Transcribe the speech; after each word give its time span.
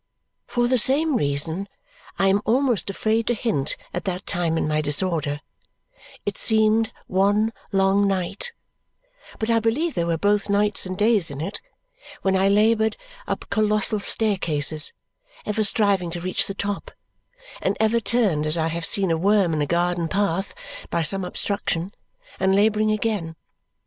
For 0.47 0.67
the 0.67 0.79
same 0.79 1.15
reason 1.15 1.69
I 2.17 2.25
am 2.27 2.41
almost 2.43 2.89
afraid 2.89 3.27
to 3.27 3.35
hint 3.35 3.77
at 3.93 4.03
that 4.05 4.25
time 4.25 4.57
in 4.57 4.67
my 4.67 4.81
disorder 4.81 5.41
it 6.25 6.39
seemed 6.39 6.91
one 7.05 7.53
long 7.71 8.07
night, 8.07 8.51
but 9.37 9.51
I 9.51 9.59
believe 9.59 9.93
there 9.93 10.07
were 10.07 10.17
both 10.17 10.49
nights 10.49 10.87
and 10.87 10.97
days 10.97 11.29
in 11.29 11.39
it 11.39 11.61
when 12.23 12.35
I 12.35 12.49
laboured 12.49 12.97
up 13.27 13.47
colossal 13.51 13.99
staircases, 13.99 14.91
ever 15.45 15.63
striving 15.63 16.09
to 16.09 16.19
reach 16.21 16.47
the 16.47 16.55
top, 16.55 16.89
and 17.61 17.77
ever 17.79 17.99
turned, 17.99 18.47
as 18.47 18.57
I 18.57 18.69
have 18.69 18.87
seen 18.87 19.11
a 19.11 19.17
worm 19.17 19.53
in 19.53 19.61
a 19.61 19.67
garden 19.67 20.07
path, 20.07 20.55
by 20.89 21.03
some 21.03 21.23
obstruction, 21.23 21.93
and 22.39 22.55
labouring 22.55 22.89
again. 22.91 23.35